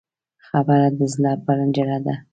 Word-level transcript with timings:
خبره 0.47 0.87
د 0.97 0.99
زړه 1.13 1.31
پنجره 1.45 1.97
ده 2.05 2.15